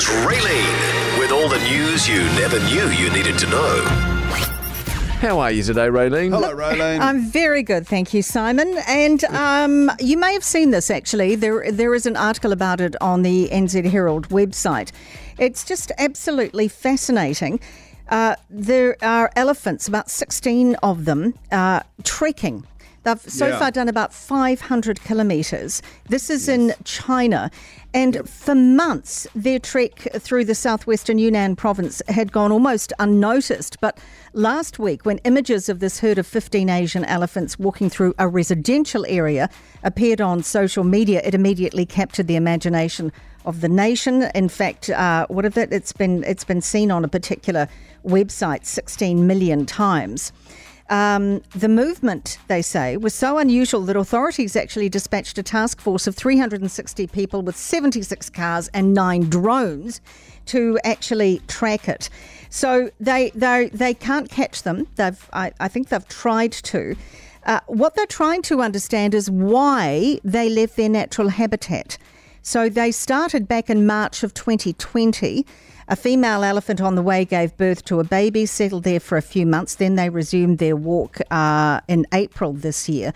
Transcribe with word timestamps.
Here's 0.00 0.24
Raylene 0.26 1.18
with 1.18 1.30
all 1.30 1.46
the 1.50 1.58
news 1.58 2.08
you 2.08 2.22
never 2.40 2.58
knew 2.60 2.88
you 2.88 3.12
needed 3.12 3.38
to 3.38 3.46
know. 3.48 3.82
How 5.20 5.38
are 5.40 5.50
you 5.50 5.62
today, 5.62 5.88
Raylene? 5.88 6.30
Hello, 6.30 6.56
Raylene. 6.56 7.00
I'm 7.00 7.20
very 7.20 7.62
good, 7.62 7.86
thank 7.86 8.14
you, 8.14 8.22
Simon. 8.22 8.78
And 8.88 9.22
um, 9.24 9.90
you 10.00 10.16
may 10.16 10.32
have 10.32 10.42
seen 10.42 10.70
this 10.70 10.90
actually. 10.90 11.34
There, 11.34 11.70
there 11.70 11.94
is 11.94 12.06
an 12.06 12.16
article 12.16 12.52
about 12.52 12.80
it 12.80 12.96
on 13.02 13.20
the 13.24 13.50
NZ 13.50 13.90
Herald 13.90 14.30
website. 14.30 14.90
It's 15.36 15.64
just 15.64 15.92
absolutely 15.98 16.68
fascinating. 16.68 17.60
Uh, 18.08 18.36
there 18.48 18.96
are 19.02 19.30
elephants, 19.36 19.86
about 19.86 20.08
16 20.08 20.76
of 20.76 21.04
them, 21.04 21.34
uh, 21.52 21.80
trekking. 22.04 22.66
They've 23.02 23.20
so 23.26 23.48
Yeah. 23.48 23.58
far 23.58 23.70
done 23.70 23.88
about 23.88 24.12
500 24.12 25.02
kilometres. 25.02 25.80
This 26.08 26.28
is 26.28 26.48
in 26.48 26.74
China. 26.84 27.50
And 27.94 28.28
for 28.28 28.54
months, 28.54 29.26
their 29.34 29.58
trek 29.58 30.06
through 30.18 30.44
the 30.44 30.54
southwestern 30.54 31.18
Yunnan 31.18 31.56
province 31.56 32.02
had 32.08 32.30
gone 32.30 32.52
almost 32.52 32.92
unnoticed. 32.98 33.78
But 33.80 33.98
last 34.32 34.78
week, 34.78 35.04
when 35.04 35.18
images 35.24 35.68
of 35.68 35.80
this 35.80 36.00
herd 36.00 36.18
of 36.18 36.26
15 36.26 36.68
Asian 36.68 37.04
elephants 37.06 37.58
walking 37.58 37.90
through 37.90 38.14
a 38.18 38.28
residential 38.28 39.04
area 39.08 39.48
appeared 39.82 40.20
on 40.20 40.42
social 40.42 40.84
media, 40.84 41.20
it 41.24 41.34
immediately 41.34 41.86
captured 41.86 42.26
the 42.26 42.36
imagination 42.36 43.10
of 43.46 43.62
the 43.62 43.68
nation. 43.68 44.24
In 44.34 44.48
fact, 44.48 44.90
uh, 44.90 45.26
what 45.28 45.44
of 45.46 45.56
it? 45.56 45.72
It's 45.72 45.92
been 45.92 46.22
it's 46.24 46.44
been 46.44 46.60
seen 46.60 46.90
on 46.90 47.04
a 47.04 47.08
particular 47.08 47.66
website 48.06 48.66
16 48.66 49.26
million 49.26 49.64
times. 49.66 50.32
Um, 50.90 51.42
the 51.50 51.68
movement, 51.68 52.38
they 52.48 52.62
say, 52.62 52.96
was 52.96 53.14
so 53.14 53.38
unusual 53.38 53.82
that 53.82 53.96
authorities 53.96 54.56
actually 54.56 54.88
dispatched 54.88 55.38
a 55.38 55.42
task 55.42 55.80
force 55.80 56.08
of 56.08 56.16
360 56.16 57.06
people 57.06 57.42
with 57.42 57.56
76 57.56 58.28
cars 58.30 58.68
and 58.74 58.92
nine 58.92 59.30
drones 59.30 60.00
to 60.46 60.80
actually 60.84 61.40
track 61.46 61.88
it. 61.88 62.10
So 62.50 62.90
they 62.98 63.30
they 63.36 63.70
they 63.72 63.94
can't 63.94 64.28
catch 64.28 64.64
them. 64.64 64.88
They've 64.96 65.28
I, 65.32 65.52
I 65.60 65.68
think 65.68 65.88
they've 65.88 66.08
tried 66.08 66.52
to. 66.52 66.96
Uh, 67.46 67.60
what 67.68 67.94
they're 67.94 68.06
trying 68.06 68.42
to 68.42 68.60
understand 68.60 69.14
is 69.14 69.30
why 69.30 70.18
they 70.24 70.50
left 70.50 70.76
their 70.76 70.88
natural 70.88 71.28
habitat. 71.28 71.98
So 72.42 72.68
they 72.68 72.90
started 72.90 73.46
back 73.46 73.70
in 73.70 73.86
March 73.86 74.24
of 74.24 74.34
2020. 74.34 75.46
A 75.90 75.96
female 75.96 76.44
elephant 76.44 76.80
on 76.80 76.94
the 76.94 77.02
way 77.02 77.24
gave 77.24 77.56
birth 77.56 77.84
to 77.86 77.98
a 77.98 78.04
baby, 78.04 78.46
settled 78.46 78.84
there 78.84 79.00
for 79.00 79.18
a 79.18 79.22
few 79.22 79.44
months. 79.44 79.74
Then 79.74 79.96
they 79.96 80.08
resumed 80.08 80.58
their 80.58 80.76
walk 80.76 81.18
uh, 81.32 81.80
in 81.88 82.06
April 82.12 82.52
this 82.52 82.88
year. 82.88 83.12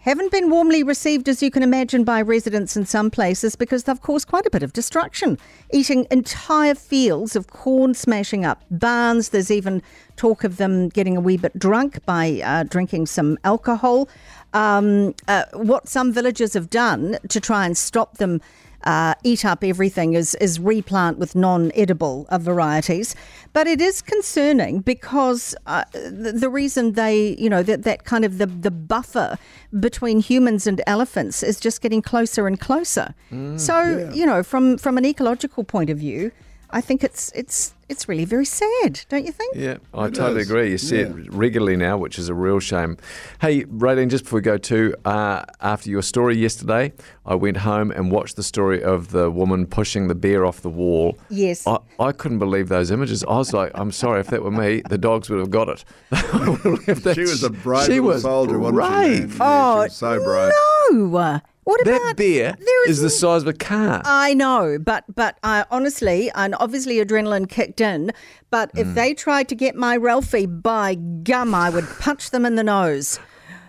Haven't 0.00 0.30
been 0.30 0.50
warmly 0.50 0.82
received, 0.82 1.26
as 1.26 1.42
you 1.42 1.50
can 1.50 1.62
imagine, 1.62 2.04
by 2.04 2.20
residents 2.20 2.76
in 2.76 2.84
some 2.84 3.10
places 3.10 3.56
because 3.56 3.84
they've 3.84 4.00
caused 4.02 4.28
quite 4.28 4.44
a 4.44 4.50
bit 4.50 4.62
of 4.62 4.74
destruction, 4.74 5.38
eating 5.72 6.06
entire 6.10 6.74
fields 6.74 7.34
of 7.34 7.46
corn, 7.46 7.94
smashing 7.94 8.44
up 8.44 8.62
barns. 8.70 9.30
There's 9.30 9.50
even 9.50 9.80
talk 10.16 10.44
of 10.44 10.58
them 10.58 10.90
getting 10.90 11.16
a 11.16 11.20
wee 11.20 11.38
bit 11.38 11.58
drunk 11.58 12.04
by 12.04 12.42
uh, 12.44 12.64
drinking 12.64 13.06
some 13.06 13.38
alcohol. 13.42 14.06
Um, 14.52 15.14
uh, 15.28 15.44
what 15.54 15.88
some 15.88 16.12
villagers 16.12 16.52
have 16.52 16.68
done 16.68 17.16
to 17.28 17.40
try 17.40 17.64
and 17.64 17.74
stop 17.74 18.18
them 18.18 18.42
uh, 18.84 19.14
eat 19.22 19.44
up 19.44 19.62
everything 19.64 20.14
is, 20.14 20.34
is 20.36 20.58
replant 20.58 21.18
with 21.18 21.34
non-edible 21.34 22.26
uh, 22.28 22.38
varieties. 22.38 23.14
But 23.52 23.66
it 23.66 23.80
is 23.80 24.02
concerning 24.02 24.80
because 24.80 25.54
uh, 25.66 25.84
the, 25.92 26.32
the 26.32 26.48
reason 26.48 26.92
they, 26.92 27.36
you 27.38 27.50
know, 27.50 27.62
that, 27.62 27.82
that 27.84 28.04
kind 28.04 28.24
of 28.24 28.38
the, 28.38 28.46
the 28.46 28.70
buffer 28.70 29.38
between 29.78 30.20
humans 30.20 30.66
and 30.66 30.80
elephants 30.86 31.42
is 31.42 31.60
just 31.60 31.80
getting 31.80 32.02
closer 32.02 32.46
and 32.46 32.58
closer. 32.58 33.14
so, 33.56 34.10
you 34.12 34.26
know, 34.26 34.42
from, 34.42 34.78
from 34.78 34.98
an 34.98 35.04
ecological 35.04 35.64
point 35.64 35.90
of 35.90 35.98
view, 35.98 36.32
I 36.72 36.80
think 36.80 37.04
it's 37.04 37.30
it's 37.34 37.74
it's 37.88 38.08
really 38.08 38.24
very 38.24 38.46
sad, 38.46 39.00
don't 39.10 39.26
you 39.26 39.32
think? 39.32 39.54
Yeah, 39.54 39.76
I 39.92 40.06
It 40.06 40.14
totally 40.14 40.40
is. 40.40 40.48
agree. 40.50 40.70
You 40.70 40.78
see 40.78 40.96
Yeah. 41.00 41.08
it 41.08 41.32
regularly 41.32 41.76
now, 41.76 41.98
which 41.98 42.18
is 42.18 42.30
a 42.30 42.34
real 42.34 42.58
shame. 42.58 42.96
Hey, 43.42 43.64
Raylene, 43.64 44.08
just 44.08 44.24
before 44.24 44.38
we 44.38 44.42
go 44.42 44.56
to, 44.56 44.94
uh, 45.04 45.42
after 45.60 45.90
your 45.90 46.00
story 46.00 46.38
yesterday, 46.38 46.94
I 47.26 47.34
went 47.34 47.58
home 47.58 47.90
and 47.90 48.10
watched 48.10 48.36
the 48.36 48.42
story 48.42 48.82
of 48.82 49.10
the 49.10 49.30
woman 49.30 49.66
pushing 49.66 50.08
the 50.08 50.14
bear 50.14 50.46
off 50.46 50.62
the 50.62 50.70
wall. 50.70 51.18
Yes. 51.28 51.66
I, 51.66 51.76
I 52.00 52.12
couldn't 52.12 52.38
believe 52.38 52.68
those 52.70 52.90
images. 52.90 53.22
I 53.24 53.36
was 53.36 53.52
like, 53.52 53.70
I'm 53.74 53.92
sorry, 53.92 54.20
if 54.20 54.28
that 54.28 54.42
were 54.42 54.50
me, 54.50 54.82
the 54.88 54.96
dogs 54.98 55.28
would 55.28 55.38
have 55.40 55.50
got 55.50 55.68
it. 55.68 55.84
They 56.10 56.48
would 56.48 56.58
have 56.60 56.88
left 56.88 57.04
that- 57.04 57.14
She 57.16 57.20
was 57.22 57.42
a 57.42 57.50
brave 57.50 57.84
she 57.84 57.90
little 58.00 58.06
was 58.06 58.22
soldier, 58.22 58.58
wasn't 58.58 58.82
she? 58.82 58.88
brave. 58.88 59.38
man? 59.38 59.48
Yeah, 59.48 59.74
Oh, 59.74 59.80
she 59.82 59.84
was 59.88 59.96
so 59.96 60.24
brave. 60.24 60.52
No. 60.90 61.40
What 61.64 61.84
That 61.84 61.96
about 61.96 62.16
bear 62.16 62.56
there 62.58 62.88
is 62.90 63.00
the 63.00 63.08
size 63.10 63.42
of 63.42 63.48
a 63.48 63.52
car. 63.52 64.02
I 64.04 64.34
know, 64.34 64.78
but 64.80 65.04
but 65.14 65.38
uh, 65.44 65.64
honestly, 65.70 66.30
and 66.34 66.56
obviously 66.58 66.96
adrenaline 66.96 67.48
kicked 67.48 67.80
in. 67.80 68.10
But 68.50 68.74
Mm. 68.74 68.80
if 68.80 68.94
they 68.96 69.14
tried 69.14 69.48
to 69.48 69.54
get 69.54 69.76
my 69.76 69.96
Ralphie, 69.96 70.46
by 70.46 70.96
gum, 70.96 71.54
I 71.54 71.70
would 71.70 71.86
punch 72.00 72.30
them 72.30 72.44
in 72.44 72.56
the 72.56 72.64
nose. 72.64 73.20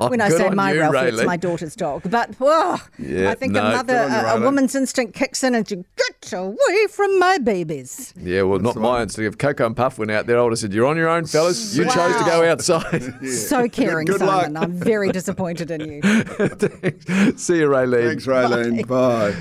Oh, 0.00 0.08
when 0.10 0.20
I 0.20 0.28
say 0.30 0.48
my 0.50 0.72
you, 0.72 0.80
Ralphie, 0.80 1.08
it's 1.10 1.24
my 1.24 1.36
daughter's 1.36 1.76
dog. 1.76 2.02
But 2.10 2.34
whoa, 2.36 2.76
Yeah, 2.98 3.30
I 3.30 3.34
think 3.34 3.52
no, 3.52 3.60
a 3.60 3.70
mother, 3.76 3.92
good 3.94 4.10
on 4.10 4.10
you, 4.10 4.26
a, 4.28 4.36
a 4.36 4.40
woman's 4.40 4.74
instinct 4.74 5.14
kicks 5.14 5.44
in 5.44 5.54
and 5.54 5.68
she 5.68 5.76
get 5.96 6.32
away 6.32 6.86
from 6.88 7.18
my 7.18 7.38
babies. 7.38 8.14
Yeah, 8.20 8.42
well, 8.42 8.58
not 8.58 8.74
the 8.74 8.80
my 8.80 8.88
one. 8.88 9.02
instinct. 9.02 9.28
If 9.34 9.38
Coco 9.38 9.66
and 9.66 9.76
Puff 9.76 9.98
went 9.98 10.10
out 10.10 10.26
there, 10.26 10.38
I 10.38 10.42
would 10.42 10.52
have 10.52 10.58
said, 10.58 10.72
You're 10.72 10.86
on 10.86 10.96
your 10.96 11.08
own, 11.08 11.26
fellas. 11.26 11.76
You 11.76 11.84
chose 11.84 12.16
to 12.16 12.24
go 12.24 12.40
Wow. 12.42 12.52
outside. 12.52 13.14
So 13.30 13.68
caring, 13.68 14.06
Good 14.06 14.20
luck. 14.20 14.44
Simon. 14.44 14.56
I'm 14.56 14.72
very 14.72 15.10
disappointed 15.12 15.70
in 15.70 15.80
you. 15.80 16.00
See 17.36 17.58
you, 17.58 17.68
Raylene. 17.68 18.08
Thanks, 18.08 18.26
Raylene. 18.26 18.86
Bye. 18.86 19.34